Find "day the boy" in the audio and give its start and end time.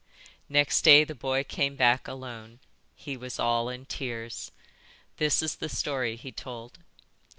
0.81-1.43